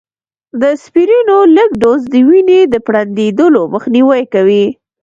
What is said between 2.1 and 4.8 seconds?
د وینې د پرنډېدلو مخنیوی کوي